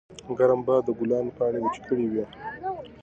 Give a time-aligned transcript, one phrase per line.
[0.37, 2.23] ګرم باد د ګلانو پاڼې وچې کړې وې.